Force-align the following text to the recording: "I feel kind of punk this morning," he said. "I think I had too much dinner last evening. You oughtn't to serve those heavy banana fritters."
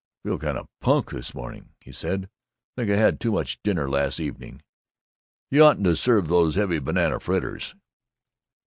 "I 0.25 0.29
feel 0.29 0.39
kind 0.39 0.57
of 0.57 0.67
punk 0.79 1.11
this 1.11 1.35
morning," 1.35 1.75
he 1.79 1.91
said. 1.91 2.25
"I 2.25 2.27
think 2.81 2.91
I 2.91 2.95
had 2.95 3.19
too 3.19 3.31
much 3.31 3.61
dinner 3.61 3.87
last 3.87 4.19
evening. 4.19 4.63
You 5.51 5.63
oughtn't 5.63 5.85
to 5.85 5.95
serve 5.95 6.27
those 6.27 6.55
heavy 6.55 6.79
banana 6.79 7.19
fritters." 7.19 7.75